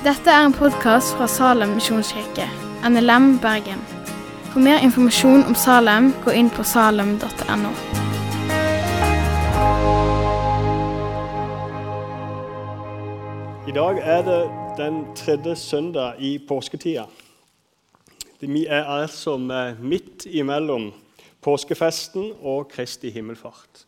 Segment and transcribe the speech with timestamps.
[0.00, 2.46] Dette er en podkast fra Salem misjonskirke,
[2.88, 3.82] NLM Bergen.
[4.48, 7.72] For mer informasjon om Salem, gå inn på salem.no.
[13.68, 14.38] I dag er det
[14.80, 17.04] den tredje søndag i påsketida.
[18.40, 20.94] Vi er altså midt imellom
[21.44, 23.84] påskefesten og Kristi himmelfart.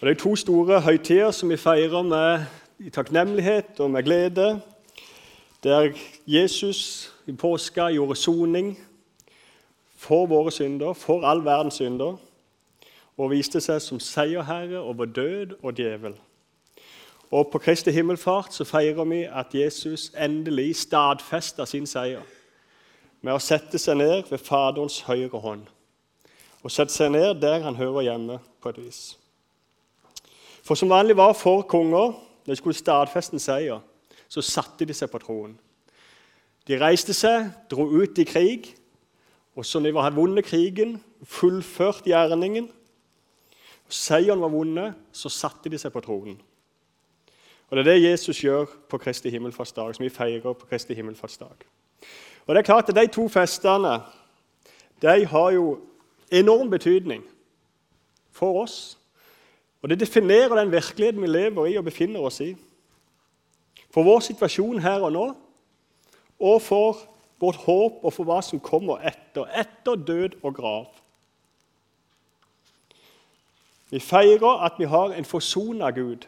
[0.00, 2.44] Og Det er to store høytider som vi feirer med
[2.78, 4.60] i takknemlighet og med glede.
[5.62, 5.92] Der
[6.26, 8.78] Jesus i påska gjorde soning
[9.96, 12.16] for våre synder, for all verdens synder,
[13.16, 16.14] og viste seg som seierherre over død og djevel.
[17.30, 22.22] Og På Kristi himmelfart så feirer vi at Jesus endelig stadfester sin seier
[23.20, 25.64] med å sette seg ned ved Faderens høyre hånd.
[26.62, 29.16] Og sette seg ned der han hører hjemme, på et vis.
[30.62, 32.14] For som vanlig var for konger
[32.46, 33.80] når de skulle stadfeste en seier,
[34.28, 35.54] så satte de seg på troen.
[36.66, 38.72] De reiste seg, dro ut i krig,
[39.56, 42.68] og når de hadde vunnet krigen, fullført gjerningen,
[43.86, 46.38] og seieren var vunnet, så satte de seg på tronen.
[47.70, 51.66] Og Det er det Jesus gjør på Kristi himmelfartsdag, som vi feirer på Kristi himmelfartsdag.
[52.46, 54.02] Og det er klart at De to festene
[55.02, 55.80] de har jo
[56.32, 57.24] enorm betydning
[58.30, 58.98] for oss.
[59.86, 62.56] Og Det definerer den virkeligheten vi lever i og befinner oss i.
[63.94, 65.26] For vår situasjon her og nå,
[66.42, 66.98] og for
[67.38, 70.88] vårt håp og for hva som kommer etter, etter død og grav.
[73.94, 76.26] Vi feirer at vi har en forsona Gud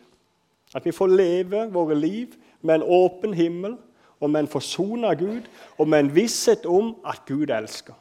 [0.75, 3.75] at vi får leve våre liv med en åpen himmel
[4.21, 5.43] og med en forsona Gud
[5.79, 7.95] og med en visshet om at Gud elsker.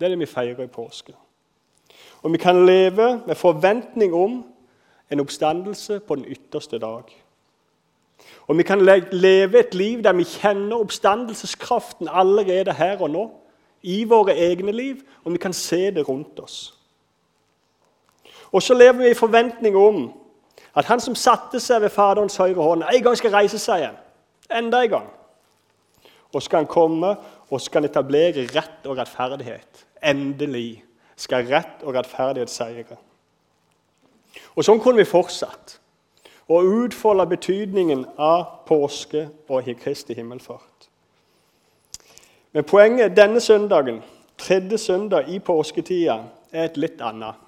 [0.00, 1.14] Det er det vi feirer i påske.
[2.22, 4.44] Og vi kan leve med forventning om
[5.10, 7.02] en oppstandelse på den ytterste dag.
[8.46, 8.80] Og vi kan
[9.12, 13.30] leve et liv der vi kjenner oppstandelseskraften allerede her og nå,
[13.82, 16.74] i våre egne liv, og vi kan se det rundt oss.
[18.52, 20.12] Og så lever vi i forventning om
[20.74, 23.96] at han som satte seg ved Faderens høyre hånd, en gang skal reise seg igjen.
[24.50, 25.08] Enda en gang.
[26.34, 27.14] Og skal han komme
[27.50, 29.86] og skal etablere rett og rettferdighet.
[30.02, 30.82] Endelig
[31.20, 32.96] skal rett og rettferdighet seire.
[34.56, 35.76] Og Sånn kunne vi fortsatt
[36.50, 40.88] å utfolde betydningen av påske og Kristi himmelfart.
[42.52, 44.00] Men poenget denne søndagen,
[44.38, 47.38] tredje søndag i påsketida, er et litt annet.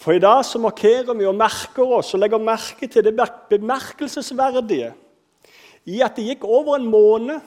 [0.00, 3.16] For i dag så markerer vi og merker oss og legger merke til det
[3.50, 4.92] bemerkelsesverdige
[5.90, 7.40] i at det gikk over en måned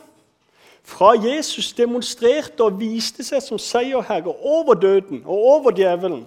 [0.83, 6.25] fra Jesus demonstrerte og viste seg som seierherre over døden og over djevelen,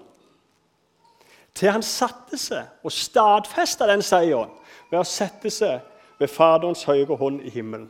[1.57, 4.53] til han satte seg og stadfesta den seieren
[4.91, 5.81] ved å sette seg
[6.21, 7.89] ved Faderens høyre hånd i himmelen.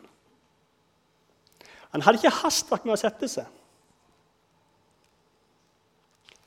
[1.95, 3.47] Han hadde ikke hastverk med å sette seg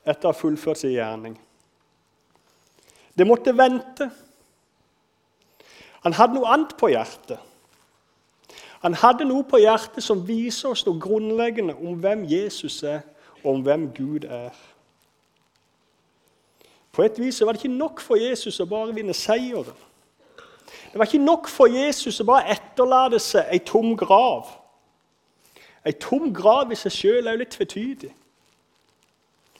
[0.00, 1.34] etter å ha fullført sin gjerning.
[3.16, 4.06] Det måtte vente.
[6.06, 7.36] Han hadde noe annet på hjertet.
[8.80, 13.02] Han hadde noe på hjertet som viser oss noe grunnleggende om hvem Jesus er,
[13.42, 14.56] og om hvem Gud er.
[16.92, 19.76] På et vis var det ikke nok for Jesus å bare vinne seieren.
[20.92, 24.48] Det var ikke nok for Jesus å bare etterlate seg ei tom grav.
[25.86, 28.10] Ei tom grav i seg sjøl er jo litt tvetydig.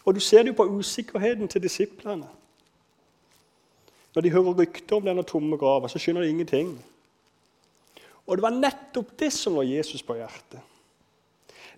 [0.05, 2.27] Og Du ser det jo på usikkerheten til disiplene.
[4.15, 6.73] Når de hører rykter om denne tomme grava, så skjønner de ingenting.
[8.31, 10.61] Og det var nettopp det som var Jesus på hjertet.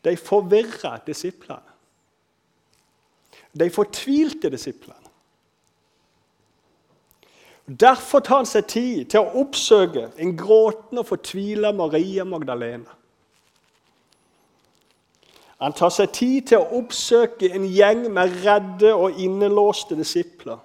[0.04, 1.70] De forvirra disiplene.
[3.56, 5.08] De fortvilte disiplene.
[7.64, 12.98] Derfor tar han seg tid til å oppsøke en gråtende og fortvila Maria Magdalena.
[15.62, 20.58] Han tar seg tid til å oppsøke en gjeng med redde og innelåste disipler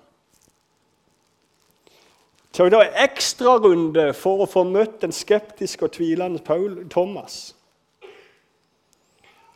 [2.58, 7.56] så det en ekstrarunde for å få møtt den skeptiske og tvilende Paul Thomas.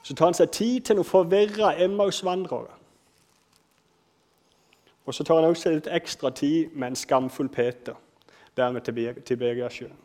[0.03, 2.75] Så tar han seg tid til noen forvirra Emmaus-vandrere.
[5.09, 7.97] Og så tar han også litt ekstra tid med en skamfull Peter
[8.57, 8.85] der med
[9.25, 9.97] Tiberiasjøen.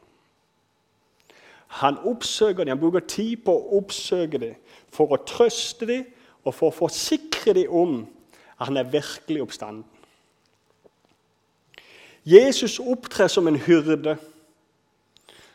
[1.82, 4.56] Han oppsøker dem, han bruker tid på å oppsøke dem
[4.88, 6.08] for å trøste dem
[6.46, 8.00] og for å forsikre dem om
[8.56, 9.84] at han er virkelig oppstanden.
[12.26, 14.16] Jesus opptrer som en hyrde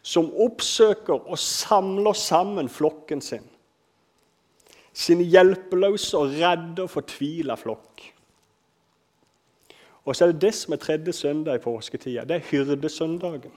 [0.01, 3.43] som oppsøker og samler sammen flokken sin.
[4.93, 8.01] Sin hjelpeløse og redde og fortvila flokk.
[10.05, 12.25] Og så er det det som er tredje søndag i påsketida.
[12.25, 13.53] Det er hyrdesøndagen.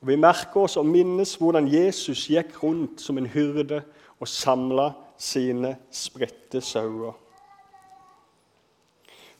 [0.00, 3.82] Og Vi merker oss og minnes hvordan Jesus gikk rundt som en hyrde
[4.20, 7.16] og samla sine spredte sauer.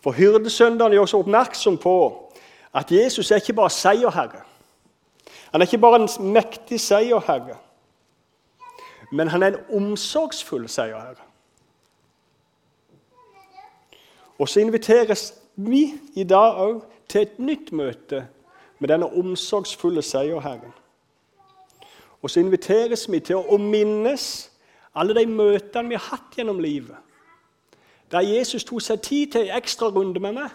[0.01, 1.97] For Hyrdesøndene gjør oss oppmerksom på
[2.75, 4.45] at Jesus er ikke bare seierherre.
[5.51, 7.57] Han er ikke bare en mektig seierherre,
[9.13, 11.27] men han er en omsorgsfull seierherre.
[14.39, 18.23] Og så inviteres vi i dag òg til et nytt møte
[18.79, 20.73] med denne omsorgsfulle seierherren.
[22.23, 24.25] Og så inviteres vi til å minnes
[24.95, 26.97] alle de møtene vi har hatt gjennom livet.
[28.11, 30.51] Der Jesus tok seg tid til en ekstra runde med meg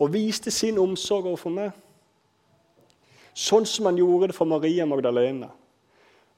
[0.00, 1.74] og viste sin omsorg overfor meg.
[3.36, 5.50] Sånn som han gjorde det for Maria Magdalena,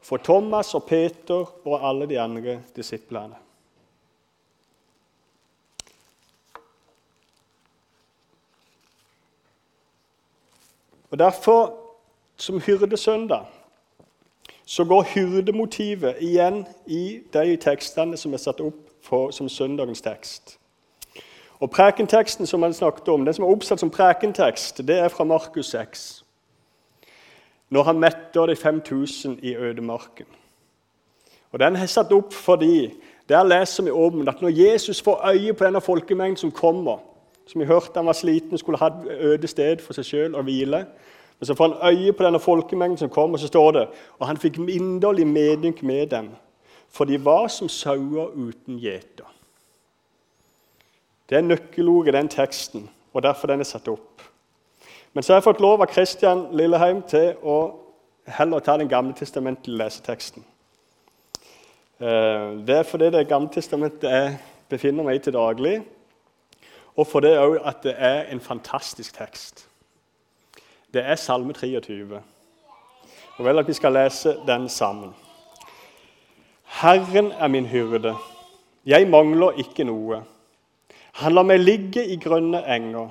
[0.03, 3.39] for Thomas og Peter og alle de andre disiplene.
[11.13, 11.75] Og Derfor,
[12.37, 13.47] som hyrdesøndag,
[14.73, 20.55] så går hyrdemotivet igjen i de tekstene som er satt opp for, som søndagens tekst.
[21.61, 25.27] Og Prekenteksten som han snakket om, den som er oppsatt som prekentekst, det er fra
[25.29, 26.25] Markus 6.
[27.69, 30.27] Når han metter de 5000 i ødemarken.
[31.53, 32.95] Og Den er satt opp fordi
[33.29, 36.99] der leser vi om at når Jesus får øye på denne folkemengden som kommer
[37.47, 40.43] Som vi hørte han var sliten, skulle ha et øde sted for seg sjøl og
[40.43, 40.87] hvile.
[41.43, 43.81] Men så får han øye på denne folkemengden som kom, og så står det
[44.19, 46.29] og han fikk inderlig medynk med dem,
[46.89, 49.27] for de var som sauer uten gjeter.
[51.27, 54.23] Det er nøkkelordet i den teksten, og derfor den er satt opp.
[55.13, 57.57] Men så har jeg fått lov av Kristian Lilleheim til å
[58.39, 60.47] heller ta den gamle testamentlige leseteksten.
[61.99, 65.83] Eh, det er fordi Det gamle testamentet jeg befinner meg i til daglig,
[66.97, 67.35] og fordi
[67.65, 69.67] at det er en fantastisk tekst.
[70.93, 72.21] Det er Salme 23.
[73.37, 75.15] Og vel at vi skal lese den sammen.
[76.65, 78.15] Herren er min hyrde.
[78.87, 80.19] Jeg mangler ikke noe.
[81.13, 83.09] Han lar meg ligge i grønne enger.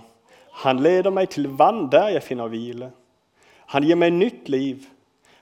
[0.62, 2.92] Han leder meg til vann der jeg finner hvile.
[3.74, 4.86] Han gir meg nytt liv.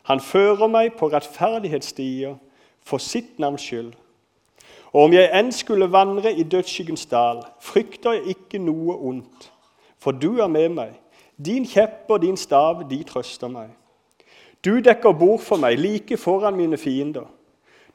[0.08, 2.38] Han fører meg på rettferdighetsstier
[2.80, 3.92] for sitt navns skyld.
[4.94, 9.52] Og om jeg enn skulle vandre i dødsskyggens dal, frykter jeg ikke noe ondt,
[10.00, 10.96] for du er med meg.
[11.46, 13.70] Din kjepp og din stav, de trøster meg.
[14.66, 17.30] Du dekker bord for meg like foran mine fiender.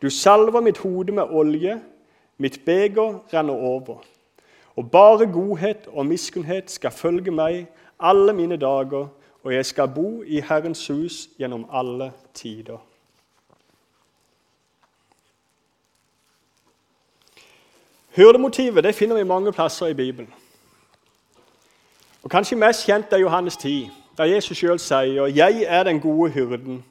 [0.02, 1.80] Du salver mitt hode med olje,
[2.38, 4.00] mitt beger renner over.
[4.76, 7.66] Og bare godhet og miskunnhet skal følge meg
[8.00, 9.06] alle mine dager,
[9.44, 12.78] og jeg skal bo i Herrens hus gjennom alle tider.
[18.16, 20.34] Hyrdemotivet finner vi mange plasser i Bibelen.
[22.24, 26.30] Og Kanskje mest kjent er Johannes 10, der Jesus sjøl sier 'Jeg er den gode
[26.30, 26.84] hyrden,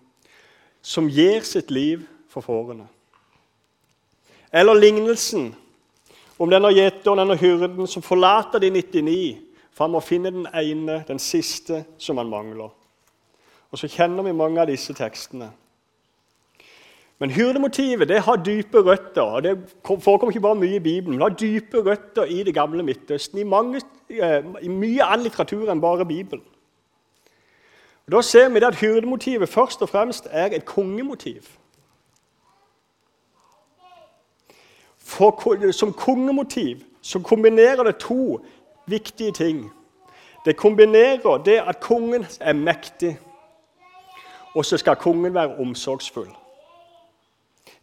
[0.82, 2.88] som gir sitt liv for fårene'.
[4.54, 5.56] Eller lignelsen
[6.40, 11.04] om denne gjeteren, denne hyrden, som forlater de 99 for han må finne den ene,
[11.08, 12.70] den siste, som han mangler.
[13.72, 15.50] Og Så kjenner vi mange av disse tekstene.
[17.24, 19.22] Men hyrdemotivet det har dype røtter.
[19.22, 22.54] og Det forekommer ikke bare mye i Bibelen, men det har dype røtter i det
[22.54, 23.40] gamle Midtøsten.
[23.40, 26.44] I, mange, eh, i mye annen litteratur enn bare Bibelen.
[28.06, 31.48] Og da ser vi at hyrdemotivet først og fremst er et kongemotiv.
[34.98, 38.46] For, som kongemotiv så kombinerer det to
[38.88, 39.72] viktige ting.
[40.46, 43.20] Det kombinerer det at kongen er mektig,
[44.56, 46.43] og så skal kongen være omsorgsfull.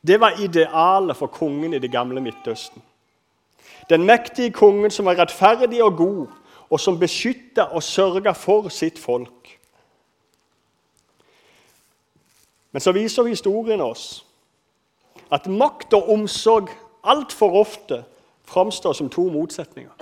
[0.06, 2.82] Det var idealet for kongen i det gamle Midtøsten.
[3.90, 6.26] Den mektige kongen som var rettferdig og god,
[6.70, 9.58] og som beskytta og sørga for sitt folk.
[12.72, 14.24] Men så viser historien oss
[15.30, 16.70] at makt og omsorg
[17.02, 18.04] altfor ofte
[18.46, 19.92] framstår som to motsetninger.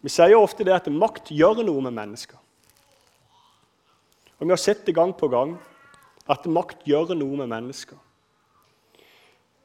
[0.00, 2.36] Vi sier ofte det at makt gjør noe med mennesker.
[4.38, 5.54] Og Vi har sett det gang på gang
[6.30, 7.98] at makt gjør noe med mennesker.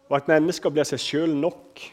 [0.09, 1.83] Og at mennesker blir seg sjøl nok.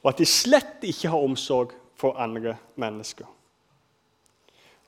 [0.00, 3.26] Og at de slett ikke har omsorg for andre mennesker.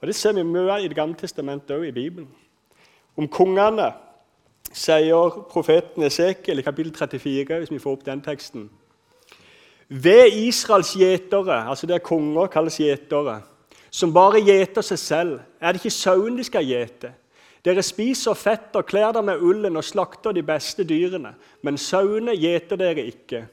[0.00, 2.28] Og Det ser vi mye i Det gamle testamentet og i Bibelen.
[3.16, 3.92] Om kongene
[4.72, 8.70] sier profeten Esekiel i kapittel 34, hvis vi får opp den teksten.
[9.88, 13.42] Ved Israels gjetere, altså det er konger kalles gjetere,
[13.90, 17.12] som bare gjeter seg selv, er det ikke sauene de skal gjete.
[17.62, 22.34] Dere spiser fett og kler dere med ullen og slakter de beste dyrene, men sauene
[22.34, 23.44] gjeter dere ikke.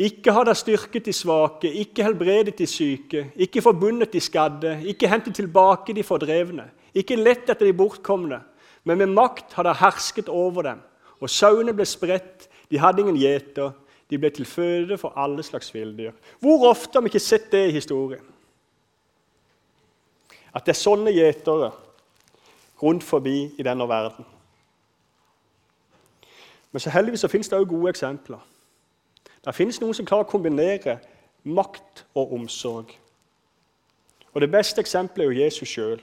[0.00, 5.08] Ikke har de styrket de svake, ikke helbredet de syke, ikke forbundet de skadde, ikke
[5.08, 8.40] hentet tilbake de fordrevne, ikke lett etter de bortkomne,
[8.84, 10.80] men med makt har de hersket over dem.
[11.20, 13.74] Og sauene ble spredt, de hadde ingen gjeter,
[14.10, 16.12] de ble til føde for alle slags villdyr.
[16.40, 18.24] Hvor ofte har vi ikke sett det i historien?
[20.50, 21.70] At det er sånne gjetere
[22.82, 24.24] rundt forbi i denne verden.
[26.72, 28.38] Men så heldigvis så finnes det òg gode eksempler.
[29.44, 30.98] Det finnes noen som klarer å kombinere
[31.44, 32.92] makt og omsorg.
[34.34, 36.00] Og Det beste eksempelet er jo Jesus sjøl.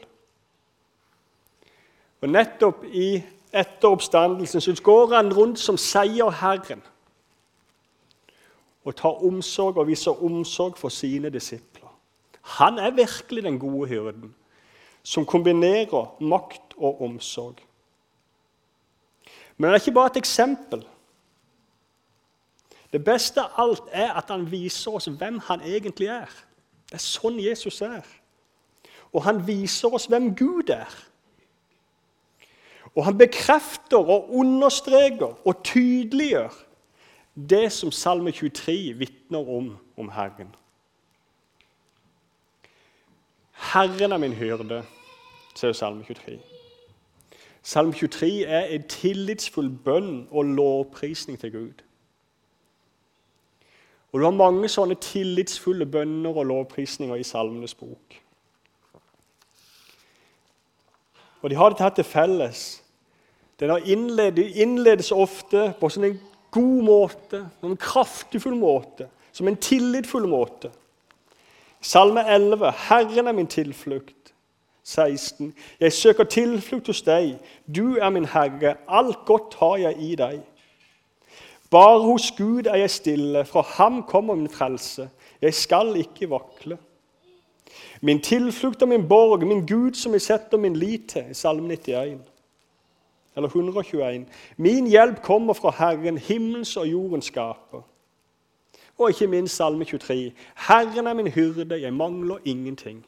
[2.22, 6.82] Og nettopp i etter oppstandelsen så går han rundt som seierherren
[8.88, 11.92] og tar omsorg og viser omsorg for sine disipler.
[12.58, 14.36] Han er virkelig den gode hyrden,
[15.08, 17.62] som kombinerer makt og omsorg.
[19.58, 20.84] Men det er ikke bare et eksempel.
[22.92, 26.32] Det beste av alt er at han viser oss hvem han egentlig er.
[26.88, 28.04] Det er sånn Jesus er.
[29.16, 30.92] Og han viser oss hvem Gud er.
[32.96, 36.56] Og han bekrefter og understreker og tydeliggjør
[37.50, 40.52] det som Salme 23 vitner om om Herren.
[43.72, 44.84] Herren er min hyrde,
[45.58, 46.40] sier Salme 23.
[47.64, 51.84] Salme 23 er en tillitsfull bønn og lovprisning til Gud.
[54.12, 58.22] Og Du har mange sånne tillitsfulle bønner og lovprisninger i Salmenes bok.
[61.42, 62.84] Og De har dette til felles
[63.60, 63.72] den
[64.54, 66.20] innledes ofte på sånn en
[66.54, 70.70] god måte, på en kraftfull måte, som en tillitfull måte.
[71.82, 74.27] Salme 11.: Herren er min tilflukt.
[74.88, 75.54] 16.
[75.80, 77.34] Jeg søker tilflukt hos deg.
[77.76, 78.78] Du er min Herre.
[78.88, 80.40] Alt godt har jeg i deg.
[81.72, 83.46] Bare hos Gud er jeg stille.
[83.46, 85.10] Fra ham kommer min frelse.
[85.42, 86.78] Jeg skal ikke vakle.
[88.02, 91.36] Min tilflukt og min borg, min Gud som jeg setter min lit til.
[91.36, 92.22] Salme 91
[93.36, 94.26] eller 121.
[94.58, 97.84] Min hjelp kommer fra Herren, himmels og jordens skaper.
[98.98, 100.32] Og ikke minst Salme 23.
[100.68, 103.06] Herren er min hyrde, jeg mangler ingenting.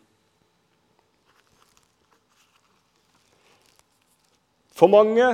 [4.80, 5.34] For mange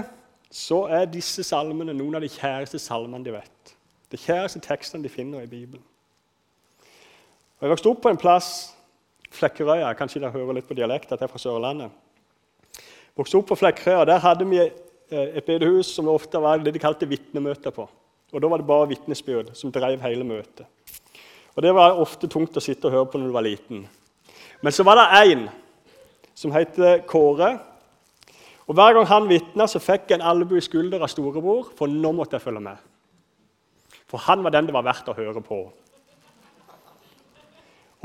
[0.49, 3.75] så er disse salmene noen av de kjæreste salmene de vet.
[4.09, 5.83] De kjæreste tekstene de finner i Bibelen.
[7.59, 8.49] Og jeg vokste opp på en plass,
[9.35, 9.91] Flekkerøya.
[9.99, 11.93] Kanskje dere hører litt på dialekt, at jeg er fra Sørlandet.
[12.79, 14.05] Jeg vokste opp på Flekkerøya.
[14.07, 14.63] Der hadde vi
[15.09, 17.85] Eh, et bedehus som ofte var det de kalte vitnemøter på.
[18.33, 20.65] Og Da var det bare vitnesbyrd som drev hele møtet.
[21.55, 23.87] Og Det var ofte tungt å sitte og høre på når du var liten.
[24.61, 25.49] Men så var det én
[26.33, 26.75] som het
[27.07, 27.59] Kåre.
[28.65, 32.11] Og Hver gang han vitna, fikk jeg en albue i skulderen av storebror, for nå
[32.17, 32.77] måtte jeg følge med.
[34.09, 35.59] For han var den det var verdt å høre på.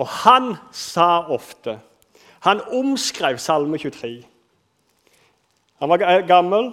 [0.01, 1.79] Og han sa ofte
[2.41, 4.23] Han omskrev Salme 23.
[5.81, 6.71] Han var gammel,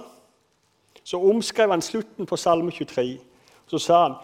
[1.03, 3.17] så omskrev han slutten på Salme 23.
[3.67, 4.15] Så sa han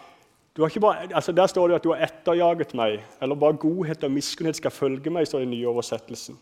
[0.80, 4.56] bare, altså Der står det at du har etterjaget meg, eller bare godhet og miskunnhet
[4.56, 5.26] skal følge meg.
[5.26, 6.38] står det i nye oversettelsen.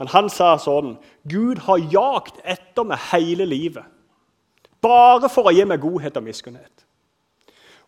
[0.00, 0.94] Men han sa sånn
[1.28, 3.84] Gud har jagd etter meg hele livet.
[4.80, 6.86] Bare for å gi meg godhet og miskunnhet.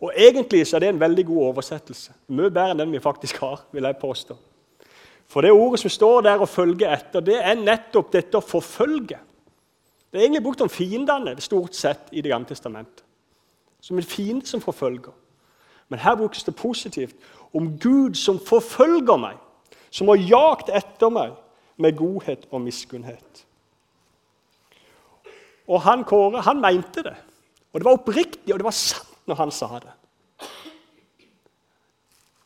[0.03, 2.13] Og Egentlig så er det en veldig god oversettelse.
[2.29, 3.63] Mye bedre enn den vi faktisk har.
[3.73, 4.37] vil jeg påstå.
[5.31, 9.17] For det ordet som står der og følger etter, det er nettopp dette å forfølge.
[10.13, 13.05] Det er egentlig brukt om fiendene stort sett i Det gamle testamentet.
[13.81, 15.13] Som en fiende som forfølger.
[15.89, 17.17] Men her brukes det positivt
[17.55, 19.37] om Gud som forfølger meg,
[19.91, 21.33] som har jagt etter meg
[21.83, 23.43] med godhet og miskunnhet.
[25.69, 27.17] Og han Kåre han mente det.
[27.73, 29.93] Og det var oppriktig, og det var sant når han sa det.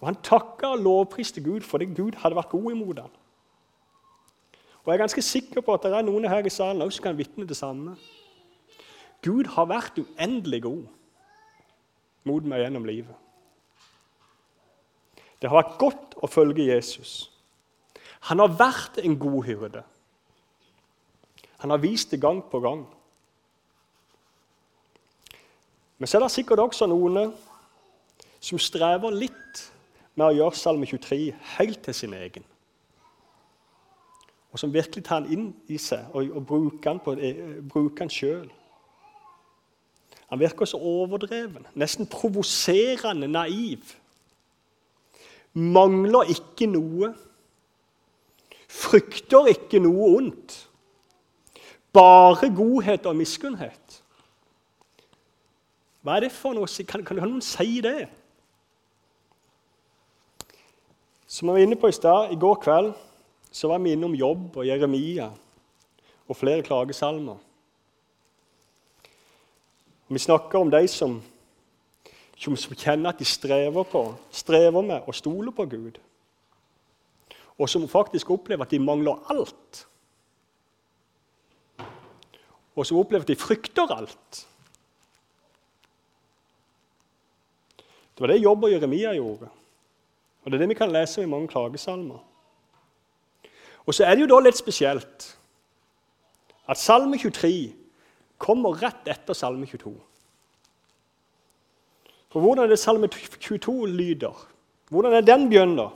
[0.01, 3.15] Og Han takka og lovpriste Gud fordi Gud hadde vært god imot ham.
[4.85, 7.09] Og jeg er ganske sikker på at det er noen her i salen også som
[7.09, 7.97] kan vitne det samme.
[9.25, 10.85] Gud har vært uendelig god
[12.29, 13.17] mot meg gjennom livet.
[15.41, 17.33] Det har vært godt å følge Jesus.
[18.27, 19.83] Han har vært en god hyrde.
[21.63, 22.83] Han har vist det gang på gang.
[25.99, 27.33] Men så er det sikkert også noen
[28.41, 29.63] som strever litt
[30.17, 32.45] med å gjøre Salme 23 helt til sin egen
[34.57, 37.01] og som virkelig tar den inn i seg og, og bruker den,
[37.69, 38.47] på, sjøl.
[40.31, 43.93] Han virker så overdreven, nesten provoserende naiv.
[45.53, 47.13] Mangler ikke noe.
[48.69, 50.59] Frykter ikke noe ondt.
[51.95, 54.03] Bare godhet og miskunnhet.
[56.03, 56.69] Hva er det for noe?
[56.87, 58.07] Kan, kan noen si det?
[61.27, 62.93] Som jeg var inne på i stad, i går kveld
[63.57, 65.31] så var vi innom Jobb og Jeremia
[66.29, 67.39] og flere klagesalmer.
[70.09, 71.17] Vi snakker om de som,
[72.39, 75.99] som kjenner at de strever, på, strever med å stole på Gud.
[77.59, 79.87] Og som faktisk opplever at de mangler alt.
[82.77, 84.43] Og som opplever at de frykter alt.
[88.17, 89.49] Det var det Jobb og Jeremia gjorde.
[90.45, 92.19] Og Det er det vi kan lese i mange klagesalmer.
[93.87, 95.33] Og så er det jo da litt spesielt
[96.67, 97.75] at Salme 23
[98.39, 99.93] kommer rett etter Salme 22.
[102.33, 104.47] For hvordan er det Salme 22 lyder?
[104.91, 105.95] Hvordan er den begynner?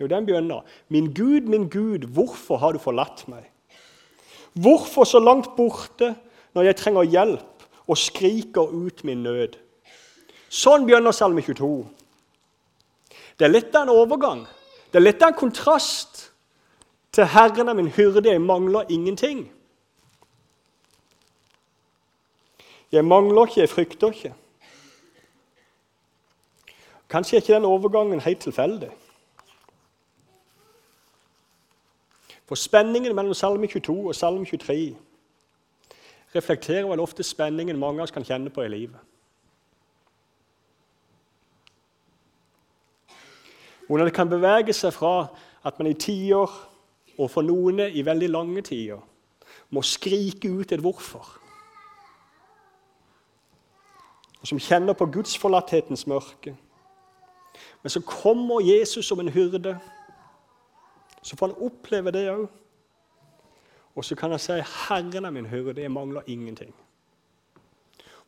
[0.00, 3.50] Jo, den begynner Min Gud, min Gud, hvorfor har du forlatt meg?
[4.52, 6.14] Hvorfor så langt borte
[6.54, 9.56] når jeg trenger hjelp og skriker ut min nød?
[10.48, 11.86] Sånn begynner Salme 22.
[13.36, 14.46] Det er litt av en overgang.
[14.90, 16.30] Det er litt av en kontrast
[17.12, 19.48] til 'Herren er min hyrde, jeg mangler ingenting'.
[22.92, 24.34] Jeg mangler ikke, jeg frykter ikke.
[27.10, 28.90] Kanskje er ikke den overgangen helt tilfeldig.
[32.46, 34.96] For spenningen mellom Salme 22 og Salme 23
[36.34, 38.98] reflekterer vel ofte spenningen mange av oss kan kjenne på i livet.
[43.86, 45.28] Hvordan det kan bevege seg fra
[45.66, 46.50] at man i tider,
[47.18, 49.00] og for noen i veldig lange tider,
[49.70, 51.26] må skrike ut et hvorfor.
[54.40, 56.56] Og som kjenner på gudsforlatthetens mørke.
[57.82, 59.78] Men så kommer Jesus som en hyrde.
[61.26, 62.46] Så får han oppleve det òg.
[63.96, 66.74] Og så kan han si 'Herren er min hyrde, jeg mangler ingenting'.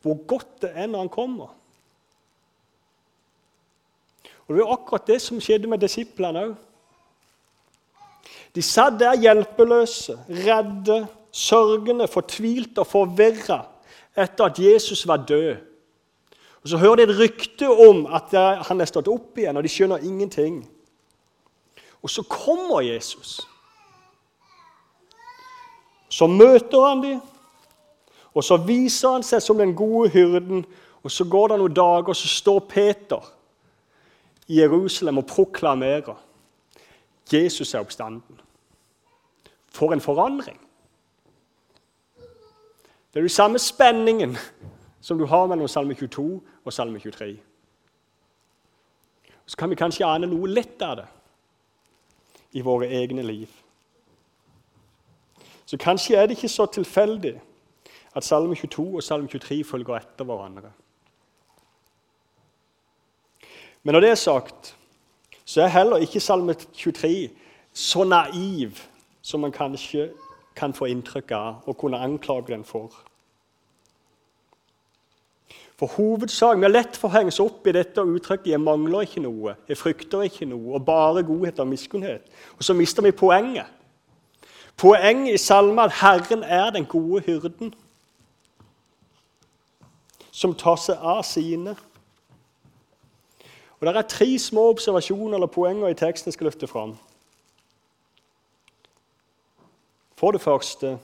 [0.01, 1.55] Hvor godt det er når han kommer.
[4.47, 6.55] Og Det var akkurat det som skjedde med disiplene òg.
[8.55, 13.65] De satt der hjelpeløse, redde, sørgende, fortvilte og forvirra
[14.17, 15.55] etter at Jesus var død.
[16.63, 18.33] Og Så hører de et rykte om at
[18.67, 20.78] han er stått opp igjen, og de skjønner ingenting.
[22.01, 23.47] Og så kommer Jesus.
[26.09, 27.19] Så møter han dem,
[28.33, 30.65] og så viser han seg som den gode hyrden.
[31.03, 33.23] Og Så går det noen dager, og så står Peter
[34.47, 36.15] i Jerusalem og proklamerer
[37.33, 38.41] Jesus er oppstanden.
[39.67, 40.59] For en forandring!
[43.13, 44.37] Det er den samme spenningen
[45.01, 47.39] som du har mellom Salme 22 og Salme 23.
[49.45, 51.07] Så kan vi kanskje ane noe litt av det
[52.51, 53.47] i våre egne liv.
[55.65, 57.35] Så kanskje er det ikke så tilfeldig
[58.15, 60.71] at Salme 22 og Salme 23 følger etter hverandre.
[63.83, 64.75] Men når det er sagt,
[65.45, 67.29] så er heller ikke Salme 23
[67.73, 68.81] så naiv
[69.21, 70.09] som man kanskje
[70.55, 72.91] kan få inntrykk av og kunne anklage den for.
[75.79, 79.55] For hovedsaken, har lett for å henge opp i dette uttrykket 'jeg mangler ikke noe',
[79.67, 82.21] 'jeg frykter ikke noe', og bare godhet og miskunnhet.
[82.57, 83.65] Og så mister vi poenget.
[84.77, 87.73] Poenget i salmen er at Herren er den gode hyrden
[90.31, 91.75] som tar seg av sine.
[93.79, 96.97] Og Det er tre små observasjoner eller poenger i teksten jeg skal løfte fram.
[100.15, 100.99] For det første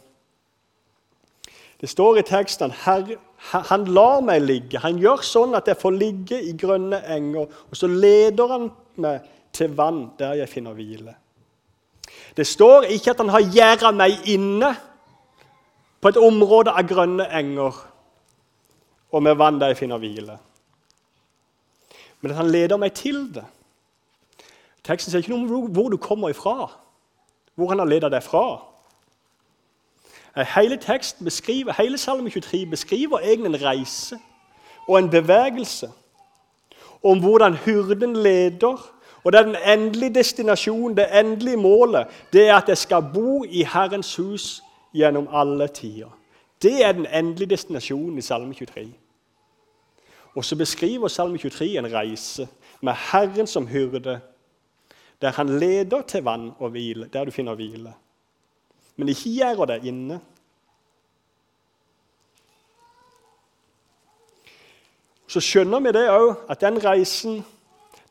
[1.82, 3.18] Det står i teksten at
[3.52, 4.82] han lar meg ligge.
[4.82, 7.52] Han gjør sånn at jeg får ligge i grønne enger.
[7.70, 11.14] Og så leder han meg til vann der jeg finner hvile.
[12.36, 14.74] Det står ikke at han har gjerda meg inne
[16.02, 17.80] på et område av grønne enger
[19.16, 20.36] og med vann der jeg finner hvile
[22.26, 23.44] men at han leder meg til det.
[24.82, 26.72] Teksten sier ikke noe om hvor du kommer ifra,
[27.54, 28.64] hvor han har ledet deg fra.
[30.44, 34.20] Hele teksten beskriver, hele Salme 23 beskriver egentlig en reise
[34.88, 35.90] og en bevegelse
[37.04, 38.92] om hvordan hyrden leder.
[39.24, 43.44] Og det er den endelige destinasjonen, det endelige målet, det er at jeg skal bo
[43.44, 46.18] i Herrens hus gjennom alle tider.
[46.62, 48.94] Det er den endelige destinasjonen i Salme 23.
[50.36, 52.48] Og så beskriver Salme 23 en reise
[52.82, 54.20] med Herren som hyrde,
[55.22, 57.94] der han leder til vann og hvile, der du finner hvile.
[58.96, 60.20] Men ikke gjør det inne.
[65.28, 67.44] Så skjønner vi det òg, at den reisen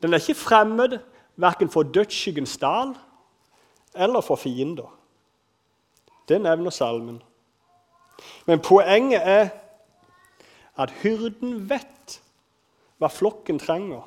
[0.01, 0.99] den er ikke fremmed
[1.35, 2.91] verken for dødsskyggens dal
[3.95, 4.91] eller for fiender.
[6.29, 7.23] Det nevner salmen.
[8.45, 9.49] Men poenget er
[10.77, 12.19] at hyrden vet
[12.99, 14.03] hva flokken trenger.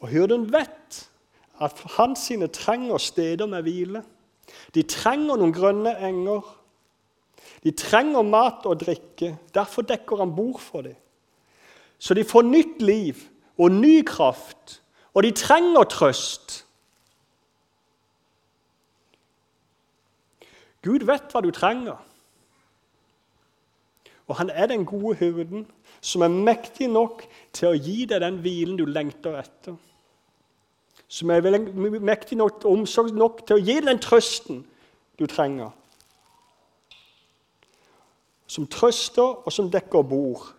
[0.00, 1.02] Og hyrden vet
[1.60, 4.02] at hans sine trenger steder med hvile.
[4.74, 6.46] De trenger noen grønne enger.
[7.64, 9.34] De trenger mat og drikke.
[9.54, 10.96] Derfor dekker han bord for dem.
[11.98, 13.24] Så de får nytt liv
[13.58, 14.82] og ny kraft,
[15.14, 16.60] og de trenger trøst.
[20.86, 21.98] Gud vet hva du trenger.
[24.28, 25.66] Og han er den gode hyrden
[26.00, 27.24] som er mektig nok
[27.56, 29.74] til å gi deg den hvilen du lengter etter.
[31.08, 31.40] Som er
[32.00, 34.60] mektig nok, omsorg nok til å gi den trøsten
[35.18, 35.70] du trenger.
[38.48, 40.50] Som trøster, og som dekker bord.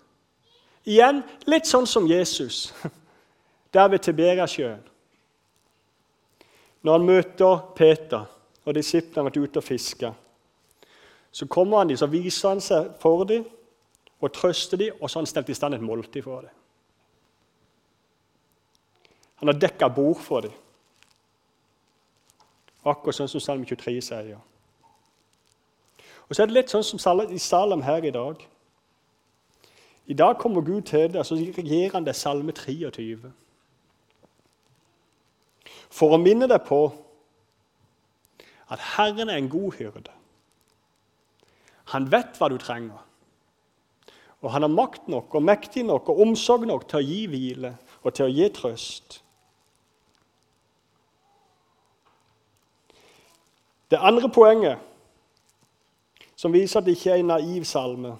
[0.89, 2.69] Igjen litt sånn som Jesus
[3.73, 4.81] der ved Tiberiasjøen.
[6.81, 8.25] Når han møter Peter
[8.65, 10.13] og disiplene har vært ute og fiska,
[11.31, 13.43] så kommer han dem, så viser han seg for dem
[14.19, 16.58] og trøster dem, og så har han stelt i stand et måltid for dem.
[19.39, 20.55] Han har dekka bord for dem.
[22.85, 24.39] Akkurat sånn som Salme 23 sier.
[26.27, 28.41] Og så er det litt sånn som i Salem her i dag.
[30.09, 33.31] I dag kommer Gud til deg, så gir han deg Salme 23.
[35.89, 36.81] For å minne deg på
[38.69, 40.13] at Herren er en god hyrde.
[41.93, 42.99] Han vet hva du trenger.
[44.41, 47.73] Og han har makt nok og mektig nok og omsorg nok til å gi hvile
[48.03, 49.19] og til å gi trøst.
[53.89, 54.77] Det andre poenget,
[56.35, 58.15] som viser at det ikke er en naiv salme,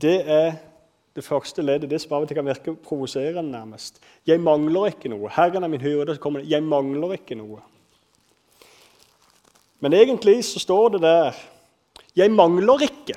[0.00, 0.58] det er
[1.16, 3.96] det første leddet, det som av og til kan virke provoserende nærmest.
[4.26, 5.30] Jeg mangler ikke noe.
[5.34, 6.14] Herren er min hyrde.
[6.14, 7.58] Så kommer det, jeg mangler ikke noe.
[9.82, 11.40] Men egentlig så står det der
[12.16, 13.14] Jeg mangler ikke.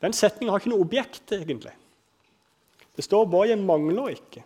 [0.00, 1.72] Den setningen har ikke noe objekt, egentlig.
[2.96, 4.42] Det står bare 'jeg mangler ikke'.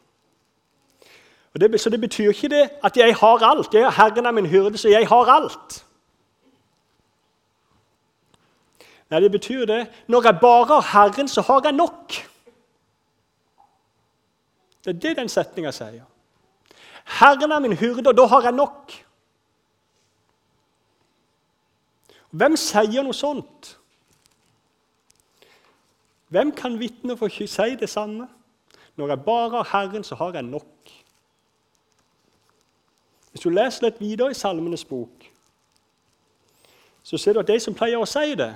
[1.55, 3.75] Det, så det betyr ikke det at jeg har alt.
[3.75, 5.87] Jeg, Herren er min hyrde, så jeg har alt.
[9.11, 12.13] Nei, det betyr det når jeg bare har Herren, så har jeg nok.
[14.85, 16.07] Det er det den setninga sier.
[17.19, 18.95] Herren er min hyrde, og da har jeg nok.
[22.31, 23.75] Hvem sier noe sånt?
[26.31, 28.29] Hvem kan vitne for å si det samme?
[28.95, 30.93] Når jeg bare har Herren, så har jeg nok.
[33.31, 35.27] Hvis du leser litt videre i Salmenes bok,
[37.03, 38.53] så ser du at de som pleier å si det,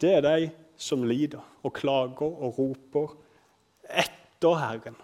[0.00, 3.14] det er de som lider og klager og roper
[3.88, 4.96] etter Herren.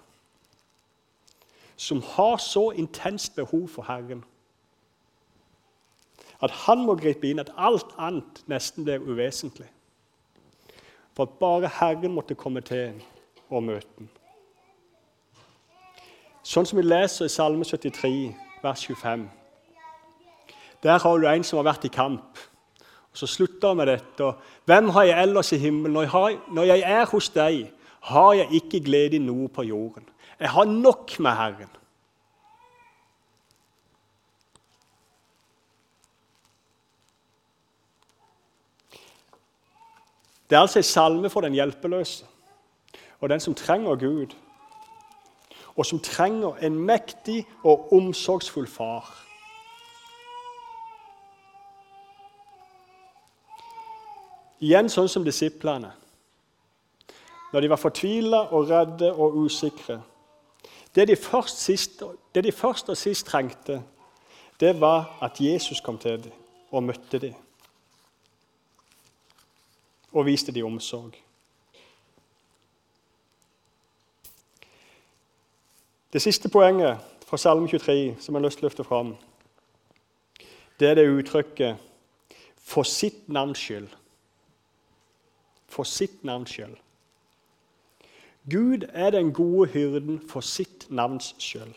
[1.77, 4.23] Som har så intenst behov for Herren
[6.45, 9.71] at han må gripe inn, at alt annet nesten blir uvesentlig.
[11.17, 12.99] For at bare Herren måtte komme til
[13.49, 14.11] og møte ham.
[16.45, 19.23] Sånn som vi leser i Salme 73, vers 25.
[20.85, 22.41] Der har du en som har vært i kamp.
[23.13, 24.35] Og Så slutter han med dette.
[24.69, 25.95] Hvem har jeg ellers i himmelen?
[25.95, 27.73] Når jeg, har, når jeg er hos deg,
[28.11, 30.05] har jeg ikke glede i noe på jorden.
[30.41, 31.73] Jeg har nok med Herren.
[40.45, 42.27] Det er altså en salme for den hjelpeløse
[43.21, 44.35] og den som trenger Gud
[45.77, 49.09] og som trenger en mektig og omsorgsfull far.
[54.65, 55.91] Igjen sånn som disiplene.
[57.53, 60.01] Når de var fortvila og redde og usikre.
[60.95, 61.17] Det de,
[61.51, 62.03] sist,
[62.35, 63.81] det de først og sist trengte,
[64.61, 66.33] det var at Jesus kom til dem
[66.71, 67.35] og møtte dem.
[70.15, 71.19] Og viste dem omsorg.
[76.15, 79.17] Det siste poenget fra Salme 23 som jeg har lyst til å løfte fram,
[80.79, 81.77] det er det uttrykket
[82.57, 83.97] 'for sitt navns skyld'.
[85.67, 86.77] For sitt navns skyld.
[88.51, 91.75] Gud er den gode hyrden for sitt navns skyld.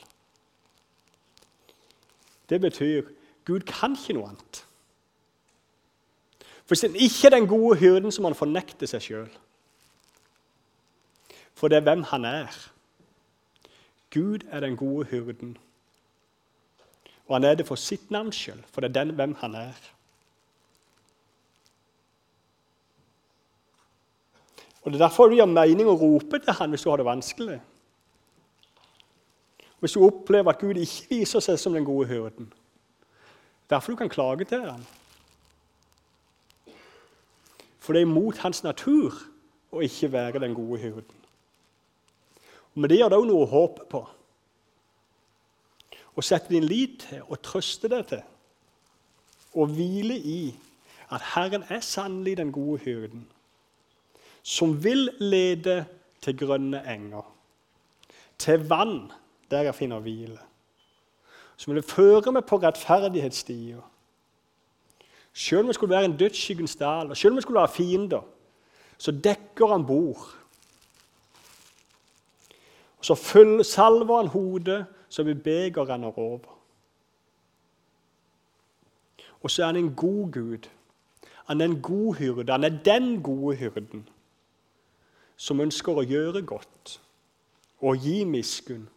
[2.50, 3.02] Det betyr
[3.45, 4.65] Gud kan ikke noe annet.
[6.39, 9.30] For Hvis han ikke er den gode hyrden, så må han fornekte seg sjøl.
[11.56, 12.77] For det er hvem han er.
[14.13, 15.58] Gud er den gode hyrden.
[17.28, 19.80] Og han er det for sitt navns skyld, for det er den hvem han er.
[24.82, 27.06] Og Det er derfor det gir mening å rope til han hvis du har det
[27.06, 27.58] vanskelig.
[29.80, 32.48] Hvis du opplever at Gud ikke viser seg som den gode hyrden.
[33.70, 34.86] Derfor du kan klage til ham.
[37.84, 39.12] For det er imot hans natur
[39.76, 41.17] å ikke være den gode hyrden.
[42.78, 44.04] Men det gir det òg noe å håpe på.
[46.18, 48.22] Å sette din lit til og trøste deg til.
[49.58, 50.42] Og hvile i
[51.13, 53.24] at Herren er sannelig den gode hyrden,
[54.44, 55.86] som vil lede
[56.22, 57.26] til grønne enger,
[58.38, 59.08] til vann
[59.52, 60.40] der jeg finner hvile.
[61.58, 63.82] Som vil føre meg på rettferdighetsstier.
[65.34, 68.22] Selv om det skulle være en dødsskyggens dal, og selv om det skulle være fiender,
[68.98, 70.28] så dekker han bord.
[72.98, 73.16] Og Så
[73.64, 76.58] salver han hodet så vi beger renner over.
[79.42, 80.70] Og så er han en god Gud.
[81.46, 82.52] Han er en god hyrde.
[82.52, 84.10] Han er den gode hyrden
[85.38, 86.98] som ønsker å gjøre godt
[87.86, 88.88] og gi miskunn.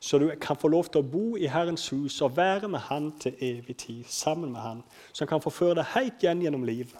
[0.00, 3.10] Så du kan få lov til å bo i Herrens hus og være med Han
[3.18, 4.04] til evig tid.
[4.04, 4.82] sammen med Han,
[5.18, 6.98] han kan få føre deg helt igjen gjennom livet.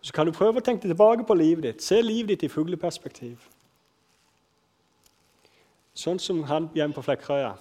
[0.00, 1.82] Så kan du prøve å tenke tilbake på livet ditt.
[1.82, 3.48] Se livet ditt i fugleperspektiv.
[5.98, 7.56] Sånn som han hjemme på Flekkerøya,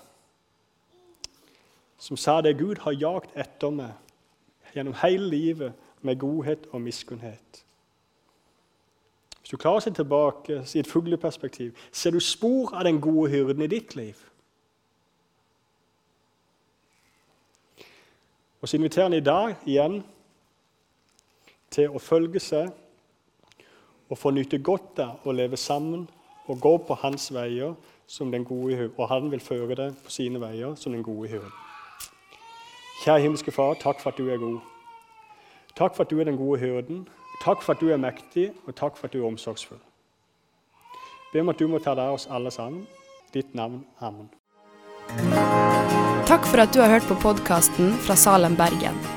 [1.98, 7.64] som sa det Gud har jagt etter meg gjennom hele livet med godhet og miskunnhet.
[9.40, 13.32] Hvis du klarer å se tilbake i et fugleperspektiv, ser du spor av den gode
[13.32, 14.20] hyrden i ditt liv.
[18.62, 20.02] Og så inviterer han i dag igjen
[21.72, 22.72] til å følge seg
[24.08, 26.08] og få nyte godt av å leve sammen
[26.48, 27.76] og gå på hans veier
[28.08, 31.28] som den gode hyrde, og han vil føre deg på sine veier som den gode
[31.34, 31.52] hyrde.
[33.04, 34.60] Kjære himmelske Far, takk for at du er god.
[35.78, 37.04] Takk for at du er den gode hyrden.
[37.44, 39.84] Takk for at du er mektig, og takk for at du er omsorgsfull.
[41.34, 42.88] Be om at du må ta deg av oss alle sammen.
[43.36, 43.84] Ditt navn.
[44.00, 44.32] Amen.
[46.28, 49.17] Takk for at du har hørt på podkasten fra Salem, Bergen.